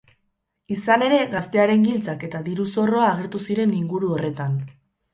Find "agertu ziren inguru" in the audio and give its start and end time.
3.13-4.15